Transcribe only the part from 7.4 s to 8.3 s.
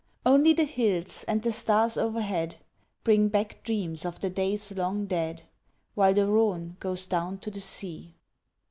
the sea.